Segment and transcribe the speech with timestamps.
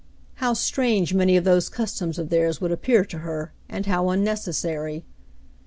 [0.37, 5.05] How strange many of those customs of theirs would appear to her, and how unnecessary!